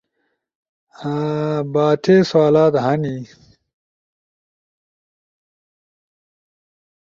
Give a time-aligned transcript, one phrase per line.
[1.73, 3.17] باتھے سوالات ہنی؟